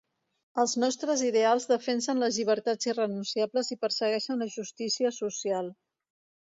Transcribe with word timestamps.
Els 0.61 0.71
nostres 0.83 1.21
ideals 1.27 1.67
defensen 1.73 2.23
les 2.25 2.41
llibertats 2.41 2.91
irrenunciables 2.91 3.73
i 3.77 3.81
persegueixen 3.87 4.45
la 4.45 4.53
justícia 4.59 5.15
social. 5.25 5.73